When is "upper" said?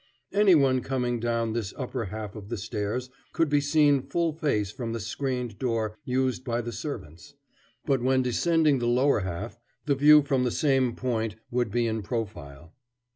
1.77-2.05